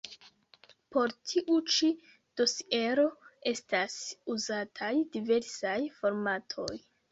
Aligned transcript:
Por 0.95 1.11
tiu 1.31 1.57
ĉi 1.73 1.89
dosiero 2.41 3.05
estas 3.53 3.99
uzataj 4.39 4.93
diversaj 5.19 5.79
formatoj. 6.01 6.71